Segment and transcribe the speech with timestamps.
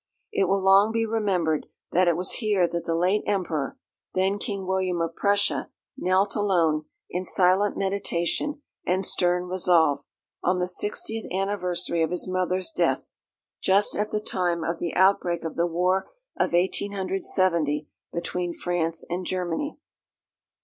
[0.33, 3.77] It will long be remembered that it was here that the late Emperor,
[4.15, 10.03] then King William of Prussia, knelt alone, in silent meditation and stern resolve,
[10.43, 13.13] on the sixtieth anniversary of his mother's death,
[13.61, 19.23] just at the time of the outbreak of the war of 1870 between France and
[19.27, 19.77] Germany.